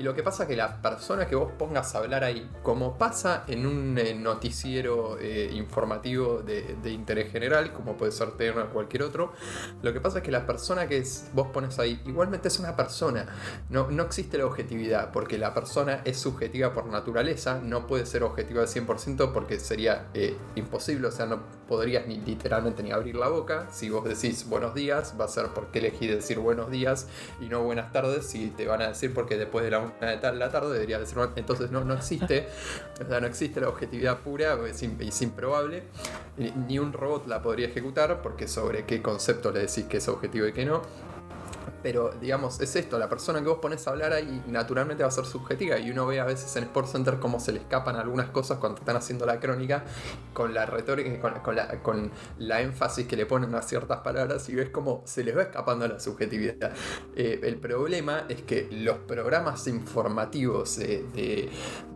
[0.00, 2.96] Y lo que pasa es que la persona que vos pongas a hablar ahí, como
[2.96, 8.70] pasa en un eh, noticiero eh, informativo de, interés general, como puede ser TN o
[8.70, 9.34] cualquier otro,
[9.82, 13.26] lo que pasa es que la persona que vos pones ahí igualmente es una persona.
[13.68, 18.22] No, no existe la objetividad, porque la persona es subjetiva por naturaleza, no puede ser
[18.22, 23.16] objetiva al 100% porque sería eh, imposible, o sea, no podrías ni literalmente ni abrir
[23.16, 23.68] la boca.
[23.70, 27.06] Si vos decís buenos días, va a ser porque elegí decir buenos días
[27.38, 30.72] y no buenas tardes, si te van a decir porque después de la la tarde,
[30.72, 32.48] debería de ser Entonces no, no existe,
[33.00, 35.82] o sea, no existe la objetividad pura, es, es improbable.
[36.36, 40.46] Ni un robot la podría ejecutar, porque sobre qué concepto le decís que es objetivo
[40.46, 40.82] y que no.
[41.82, 45.12] Pero, digamos, es esto, la persona que vos pones a hablar ahí naturalmente va a
[45.12, 48.30] ser subjetiva y uno ve a veces en Sports Center cómo se le escapan algunas
[48.30, 49.84] cosas cuando están haciendo la crónica
[50.32, 54.48] con la retórica, con, con, la, con la énfasis que le ponen a ciertas palabras
[54.48, 56.72] y ves cómo se les va escapando la subjetividad.
[57.16, 61.50] Eh, el problema es que los programas informativos de,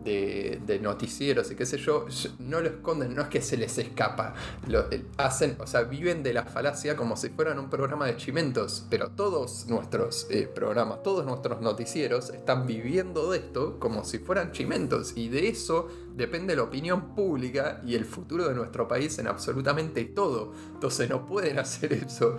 [0.05, 2.05] de, noticieros y qué sé yo,
[2.39, 4.35] no lo esconden, no es que se les escapa,
[4.67, 8.17] lo, eh, hacen, o sea, viven de la falacia como si fueran un programa de
[8.17, 14.19] chimentos, pero todos nuestros eh, programas, todos nuestros noticieros están viviendo de esto como si
[14.19, 19.19] fueran chimentos y de eso depende la opinión pública y el futuro de nuestro país
[19.19, 20.53] en absolutamente todo.
[20.73, 22.37] Entonces no pueden hacer eso.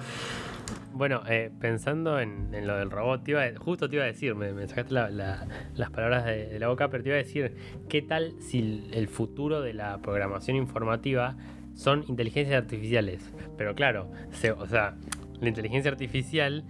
[0.93, 3.21] Bueno, eh, pensando en, lo del robot,
[3.59, 7.17] justo te iba a decir, me, sacaste las palabras de, la boca, pero te iba
[7.17, 7.55] a decir,
[7.91, 11.37] ¿qué tal si el futuro de la programación informativa
[11.75, 13.31] son inteligencias artificiales?
[13.59, 14.11] Pero claro,
[14.59, 14.97] o sea,
[15.41, 16.65] la inteligencia artificial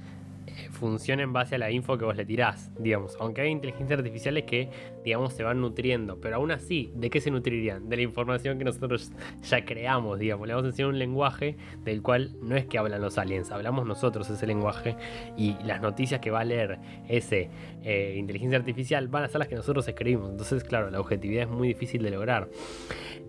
[0.71, 3.17] funciona en base a la info que vos le tirás, digamos.
[3.21, 4.69] Aunque hay inteligencias artificiales que,
[5.05, 6.21] digamos, se van nutriendo.
[6.21, 7.89] Pero aún así, ¿de qué se nutrirían?
[7.89, 10.47] De la información que nosotros ya creamos, digamos.
[10.47, 13.87] Le vamos a enseñar un lenguaje del cual no es que hablan los aliens, hablamos
[13.87, 14.97] nosotros ese lenguaje.
[15.37, 17.51] Y las noticias que va a leer ese
[17.83, 20.31] eh, inteligencia artificial van a ser las que nosotros escribimos.
[20.31, 22.49] Entonces, claro, la objetividad es muy difícil de lograr.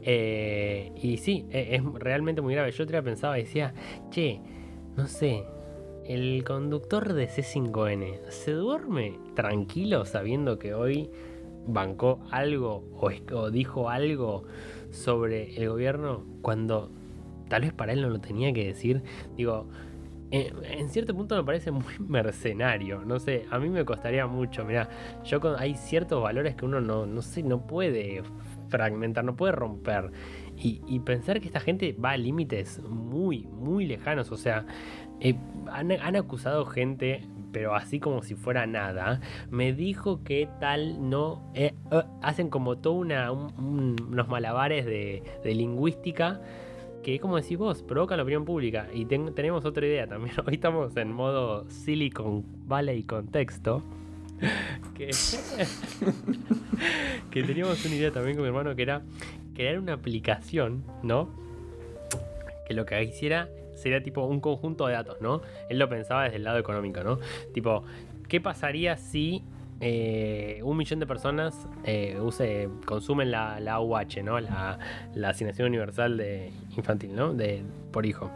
[0.01, 2.71] Eh, y sí, e, es realmente muy grave.
[2.71, 3.73] Yo otra pensaba y decía,
[4.09, 4.39] che,
[4.95, 5.43] no sé,
[6.07, 11.09] el conductor de C5N se duerme tranquilo sabiendo que hoy
[11.67, 14.45] bancó algo o, dijo algo
[14.89, 16.91] sobre el gobierno cuando
[17.49, 19.03] tal vez para él no lo tenía que decir.
[19.35, 19.67] Digo,
[20.31, 23.03] eh, en, cierto punto me parece muy mercenario.
[23.03, 24.63] No sé, a mí me costaría mucho.
[24.63, 24.89] Mira,
[25.25, 28.23] yo hay ciertos valores que uno no, no sé, no puede
[28.69, 30.11] fragmentar, no puede romper.
[30.55, 34.31] Y, y pensar que esta gente va a límites muy, muy lejanos.
[34.31, 34.65] O sea,
[35.19, 35.35] eh,
[35.71, 39.21] han, acusado gente, pero así como si fuera nada.
[39.49, 41.51] Me dijo que tal no.
[41.53, 46.41] Eh, eh, hacen como todo unos malabares de, lingüística
[47.03, 48.87] que, como decís vos, provoca la opinión pública.
[48.93, 50.35] Y tenemos otra idea también.
[50.45, 53.83] Hoy estamos en modo Silicon Valley contexto.
[54.95, 55.09] que,
[57.31, 59.01] que teníamos una idea también con mi hermano que era
[59.55, 61.29] crear una aplicación, ¿no?
[62.67, 65.41] Que lo que hiciera sería tipo un conjunto de datos, ¿no?
[65.69, 67.19] Él lo pensaba desde el lado económico, ¿no?
[67.53, 67.83] Tipo,
[68.27, 69.43] ¿qué pasaría si
[69.79, 72.17] eh, un millón de personas eh,
[72.85, 74.39] consumen la, la AUH, ¿no?
[74.39, 74.79] La,
[75.13, 77.33] la, asignación universal de infantil, ¿no?
[77.33, 78.31] De, por hijo.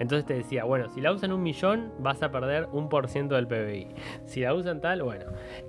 [0.00, 3.36] Entonces te decía, bueno, si la usan un millón, vas a perder un por ciento
[3.36, 3.86] del PBI.
[4.26, 5.26] Si la usan tal, bueno.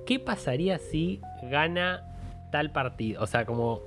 [0.08, 2.04] ¿Qué pasaría si gana
[2.52, 3.22] tal partido?
[3.22, 3.82] O sea, como,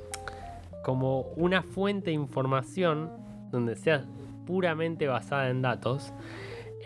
[0.84, 3.10] como una fuente de información
[3.50, 4.04] donde sea
[4.46, 6.12] puramente basada en datos.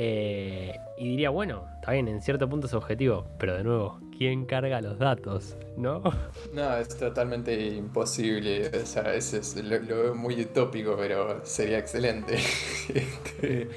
[0.03, 4.47] Eh, y diría, bueno, está bien, en cierto punto es objetivo, pero de nuevo, ¿quién
[4.47, 5.57] carga los datos?
[5.77, 6.03] ¿No?
[6.55, 8.71] No, es totalmente imposible.
[8.83, 12.35] O sea, es, lo, veo muy utópico, pero sería excelente.
[12.95, 13.69] este,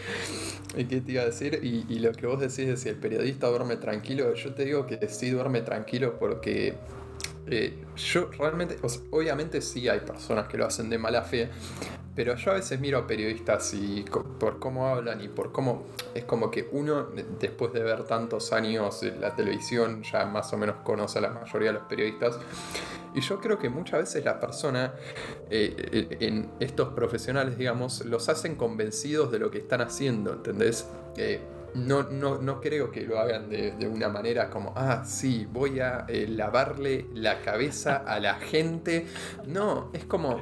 [0.76, 1.60] ¿Qué te iba a decir?
[1.62, 4.86] Y, y, lo que vos decís de si el periodista duerme tranquilo, yo te digo
[4.86, 6.74] que sí duerme tranquilo porque
[7.48, 8.78] eh, yo realmente,
[9.12, 11.50] obviamente sí hay personas que lo hacen de mala fe,
[12.16, 14.06] pero yo a veces miro a periodistas y
[14.40, 17.08] por cómo hablan y por cómo es como que uno
[17.40, 21.30] después de ver tantos años en la televisión ya más o menos conoce a la
[21.32, 22.38] mayoría de los periodistas
[23.16, 24.94] y yo creo que muchas veces la persona
[25.50, 30.88] eh, en estos profesionales digamos los hacen convencidos de lo que están haciendo, ¿entendés?
[31.18, 31.42] Eh,
[31.76, 36.06] no, no, no, creo que lo hagan de, una manera como, ah, sí, voy a
[36.08, 39.08] eh, lavarle la cabeza a la gente.
[39.46, 40.40] No, es como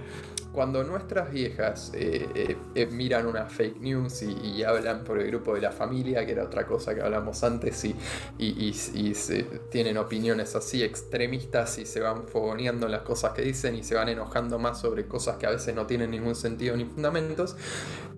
[0.51, 5.61] cuando nuestras viejas eh, eh, miran una fake news y, hablan por el grupo de
[5.61, 7.95] la familia, que era otra cosa que hablamos antes, y,
[9.69, 14.09] tienen opiniones así extremistas y se van fogoneando las cosas que dicen y se van
[14.09, 17.55] enojando más sobre cosas que a veces no tienen ningún sentido ni fundamentos,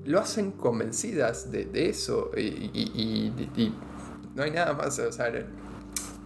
[0.06, 3.72] lo hacen convencidas de, eso y,
[4.36, 5.32] no hay nada más, o sea,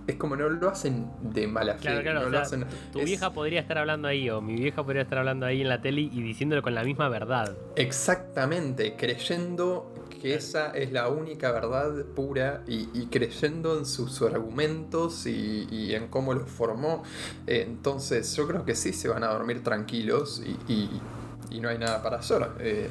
[0.08, 2.02] es como no lo hacen de mala fe.
[2.02, 5.62] Claro, claro, tu vieja podría estar hablando ahí o mi vieja podría estar hablando ahí
[5.62, 7.56] en la tele y diciéndolo con la misma verdad.
[7.76, 15.94] Exactamente, creyendo que esa es la única verdad pura y, creyendo en sus argumentos y,
[15.94, 17.04] en cómo los formó.
[17.46, 21.02] entonces yo creo que sí se van a dormir tranquilos y,
[21.50, 22.48] y no hay nada para hacer.
[22.60, 22.90] Eh,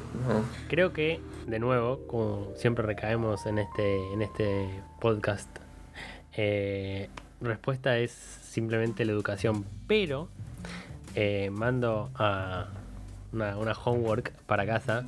[0.67, 5.49] Creo que, de nuevo, como siempre recaemos en este, en este podcast,
[6.37, 7.09] eh,
[7.41, 10.29] respuesta es simplemente la educación, pero
[11.15, 12.67] eh, mando a
[13.33, 15.05] una, una, homework para casa.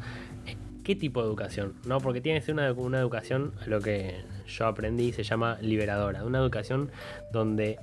[0.83, 1.75] ¿Qué tipo de educación?
[1.85, 6.25] No, porque tiene que ser una, una educación, lo que yo aprendí se llama liberadora,
[6.25, 6.89] una educación
[7.31, 7.77] donde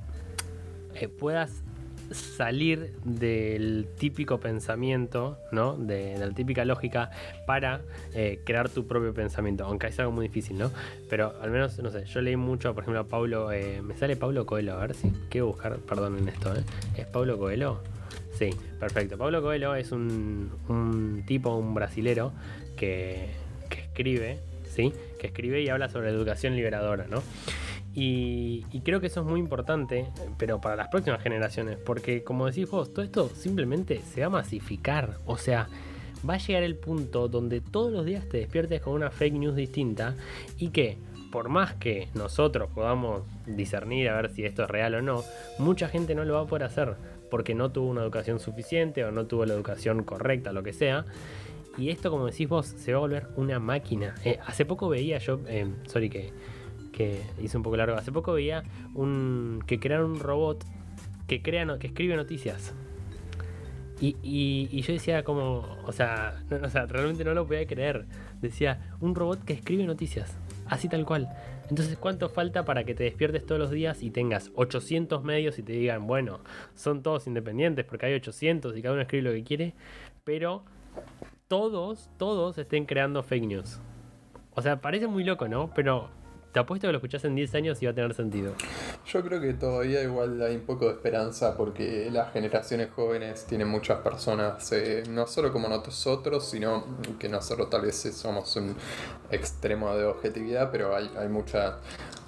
[1.19, 1.63] puedas
[2.13, 5.77] salir del típico pensamiento, ¿no?
[5.77, 7.11] De, la típica lógica
[7.47, 7.83] para
[8.15, 10.71] eh, crear tu propio pensamiento, aunque es algo muy difícil, ¿no?
[11.09, 14.17] Pero al menos, no sé, yo leí mucho, por ejemplo, a Pablo, eh, me sale
[14.17, 16.63] Pablo Coelho, a ver si quiero buscar, perdón en esto, ¿eh?
[16.97, 17.81] ¿Es Pablo Coelho?
[18.33, 19.17] Sí, perfecto.
[19.17, 22.33] Pablo Coelho es un, un tipo, un brasilero
[22.77, 23.31] que,
[23.71, 24.39] que escribe,
[24.69, 24.93] ¿sí?
[25.19, 27.23] Que escribe y habla sobre educación liberadora, ¿no?
[27.99, 30.07] Y, creo que eso es muy importante,
[30.37, 34.31] pero para las próximas generaciones, porque como decís vos, todo esto simplemente se va a
[34.31, 35.17] masificar.
[35.25, 35.67] O sea,
[36.29, 39.57] va a llegar el punto donde todos los días te despiertes con una fake news
[39.57, 40.15] distinta
[40.59, 40.99] y que,
[41.33, 45.25] por más que nosotros podamos discernir a ver si esto es real o no,
[45.59, 46.97] mucha gente no lo va a poder hacer
[47.31, 51.07] porque no tuvo una educación suficiente o no tuvo la educación correcta, lo que sea.
[51.79, 54.15] Y esto, como decís vos, se va a volver una máquina.
[54.23, 56.33] Eh, hace poco veía yo, eh, sorry que
[56.97, 57.97] que hice un poco largo.
[57.97, 58.63] Hace poco veía
[58.95, 60.65] un que crearon un robot
[61.29, 62.75] que crea que escribe noticias.
[64.01, 68.07] Y, y, yo decía como, o sea, o sea, realmente no lo podía creer.
[68.41, 71.29] Decía, un robot que escribe noticias, así tal cual.
[71.69, 75.63] Entonces, ¿cuánto falta para que te despiertes todos los días y tengas 800 medios y
[75.63, 76.41] te digan, bueno,
[76.75, 79.75] son todos independientes porque hay 800 y cada uno escribe lo que quiere,
[80.25, 80.63] pero
[81.49, 83.81] todos, todos estén creando fake news?
[84.55, 85.71] O sea, parece muy loco, ¿no?
[85.75, 86.11] Pero
[86.57, 88.55] te apuesto que lo escuchás en 10 años y va a tener sentido.
[89.05, 93.69] Yo creo que todavía igual hay un poco de esperanza porque las generaciones jóvenes tienen
[93.69, 96.83] muchas personas, eh, no solo como nosotros, sino
[97.19, 98.75] que nosotros tal vez somos un
[99.31, 101.77] extremo de objetividad, pero hay, mucha,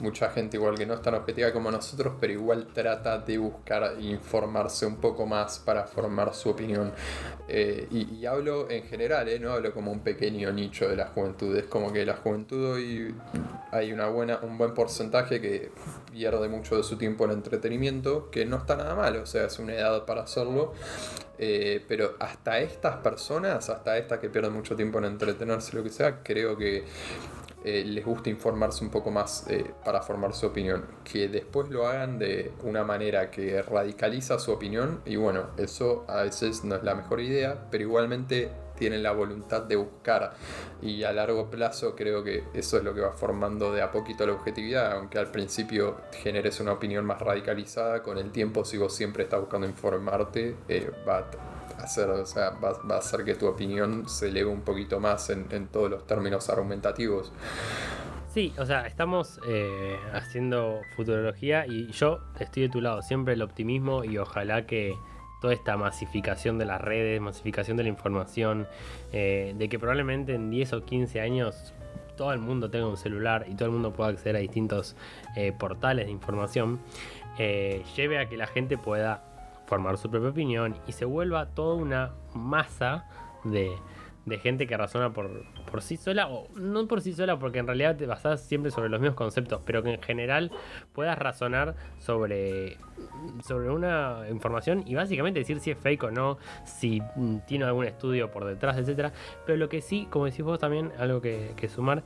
[0.00, 3.94] mucha gente igual que no es tan objetiva como nosotros, pero igual trata de buscar
[3.98, 6.92] informarse un poco más para formar su opinión.
[7.48, 11.56] Eh, y, hablo en general, eh, no hablo como un pequeño nicho de la juventud,
[11.56, 13.14] es como que la juventud hoy
[13.72, 15.70] hay una un buen porcentaje que
[16.12, 19.58] pierde mucho de su tiempo en entretenimiento, que no está nada mal, o sea, es
[19.58, 20.72] una edad para hacerlo.
[21.40, 25.90] Eh, pero hasta estas personas, hasta estas que pierden mucho tiempo en entretenerse, lo que
[25.90, 26.84] sea, creo que
[27.64, 30.84] eh, les gusta informarse un poco más eh, para formar su opinión.
[31.04, 36.22] Que después lo hagan de una manera que radicaliza su opinión y bueno, eso a
[36.22, 40.32] veces no es la mejor idea, pero igualmente tienen la voluntad de buscar
[40.80, 44.26] y a largo plazo creo que eso es lo que va formando de a poquito
[44.26, 48.94] la objetividad, aunque al principio generes una opinión más radicalizada, con el tiempo si vos
[48.94, 51.18] siempre estás buscando informarte, eh, va
[51.78, 55.30] a hacer, o sea, va, a hacer que tu opinión se eleve un poquito más
[55.30, 57.32] en, todos los términos argumentativos.
[58.32, 63.42] Sí, o sea, estamos eh, haciendo futurología y yo estoy de tu lado, siempre el
[63.42, 64.94] optimismo y ojalá que
[65.40, 68.66] toda esta masificación de las redes, masificación de la información,
[69.12, 71.74] eh, de que probablemente en 10 o 15 años
[72.16, 74.96] todo el mundo tenga un celular y todo el mundo pueda acceder a distintos
[75.36, 76.80] eh, portales de información,
[77.38, 79.22] eh, lleve a que la gente pueda
[79.66, 83.06] formar su propia opinión y se vuelva toda una masa
[83.44, 83.70] de,
[84.28, 87.66] de gente que razona por, por sí sola, o no por sí sola, porque en
[87.66, 90.50] realidad te basas siempre sobre los mismos conceptos, pero que en general
[90.92, 92.76] puedas razonar sobre,
[93.46, 97.84] sobre una información y básicamente decir si es fake o no, si mm, tiene algún
[97.84, 99.12] estudio por detrás, etcétera.
[99.46, 102.02] Pero lo que sí, como decís vos también, algo que, sumar,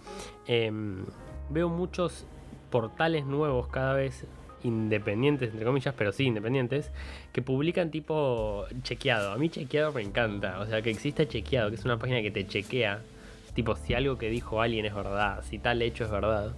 [0.46, 1.04] em,
[1.50, 2.26] veo muchos
[2.70, 4.26] portales nuevos cada vez
[4.64, 6.90] independientes, entre comillas, pero sí independientes,
[7.32, 9.32] que publican tipo chequeado.
[9.32, 10.60] A mí chequeado me encanta.
[10.60, 13.00] O sea, que exista chequeado, que es una página que te chequea.
[13.54, 16.52] Tipo, si algo que dijo alguien es verdad, si tal hecho es verdad.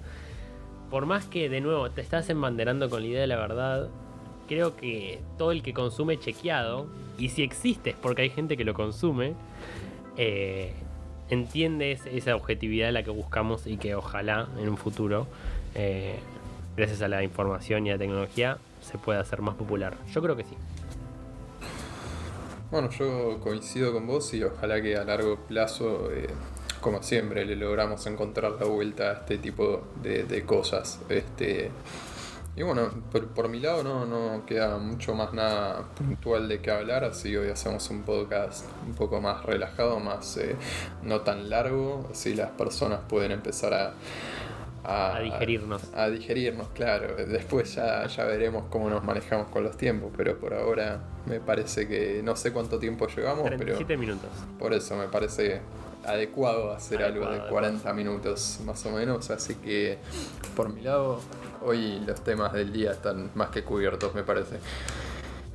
[0.90, 3.88] Por más que, de nuevo, te estás embanderando con la idea de la verdad,
[4.46, 6.86] creo que todo el que consume chequeado,
[7.18, 9.34] y si existe es porque hay gente que lo consume,
[10.16, 10.72] eh,
[11.30, 15.26] entiende esa objetividad de la que buscamos y que ojalá en un futuro
[15.74, 16.16] eh,
[16.76, 19.96] gracias a la información y a la tecnología, se puede hacer más popular.
[20.12, 20.56] Yo creo que sí.
[22.70, 26.26] Bueno, yo coincido con vos y ojalá que a largo plazo, eh,
[26.80, 30.98] como siempre, le logramos encontrar la vuelta a este tipo de, cosas.
[31.08, 31.70] Este,
[32.56, 37.04] y bueno, por, mi lado no, no queda mucho más nada puntual de qué hablar,
[37.04, 40.56] así hoy hacemos un podcast un poco más relajado, más eh,
[41.02, 43.94] no tan largo, así las personas pueden empezar a
[44.84, 45.82] a, digerirnos.
[45.94, 47.16] A, digerirnos, claro.
[47.16, 51.88] Después ya, ya veremos cómo nos manejamos con los tiempos, pero por ahora me parece
[51.88, 54.30] que no sé cuánto tiempo llevamos, 37 pero minutos.
[54.58, 55.60] Por eso me parece
[56.06, 59.98] adecuado hacer algo de 40 minutos más o menos, así que
[60.54, 61.20] por mi lado
[61.62, 64.58] hoy los temas del día están más que cubiertos, me parece.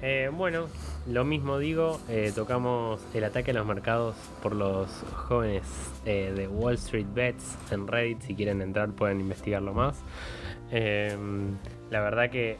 [0.01, 0.67] Eh, bueno,
[1.07, 4.89] lo mismo digo, eh, tocamos el ataque a los mercados por los
[5.27, 5.63] jóvenes
[6.05, 8.21] eh, de Wall Street Bets en Reddit.
[8.21, 10.01] Si quieren entrar pueden investigarlo más.
[10.71, 11.57] Em,
[11.89, 12.57] la verdad que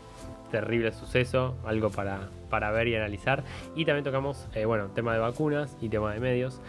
[0.52, 3.44] terrible suceso, algo para, para ver y analizar.
[3.76, 6.60] Y también tocamos, bueno, tema de vacunas y tema de medios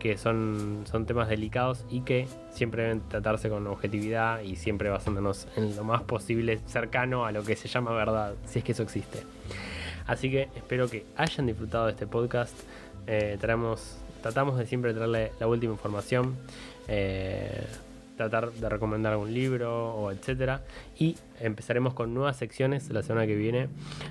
[0.00, 5.46] que son, son temas delicados y que siempre deben tratarse con objetividad y siempre basándonos
[5.56, 8.82] en lo más posible cercano a lo que se llama verdad, si es que eso
[8.82, 9.22] existe.
[10.10, 12.58] Así que espero que hayan disfrutado de este podcast.
[13.06, 16.34] Eh, tratamos de siempre traerle la última información.
[16.88, 17.64] Eh,
[18.16, 20.62] tratar de recomendar algún libro o etcétera.
[20.98, 23.68] Y empezaremos con nuevas secciones la semana que viene.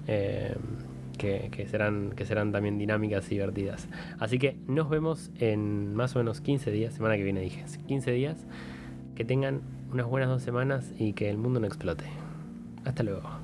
[0.07, 0.55] Eh,
[1.17, 3.89] que, serán, que serán también dinámicas y divertidas.
[4.19, 8.11] Así que nos vemos en más o menos 15 días, semana que viene dije, 15
[8.11, 8.37] días.
[9.15, 9.59] Que tengan
[9.91, 12.05] unas buenas dos semanas y que el mundo no explote.
[12.85, 13.38] Hasta luego.